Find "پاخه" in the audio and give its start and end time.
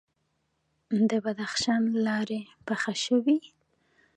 2.65-2.93